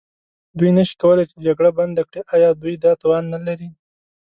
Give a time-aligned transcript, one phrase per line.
[0.57, 3.69] دوی نه شي کولای چې جګړه بنده کړي، ایا دوی دا توان نه لري؟